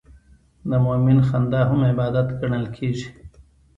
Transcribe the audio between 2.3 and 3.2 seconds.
ګڼل کېږي.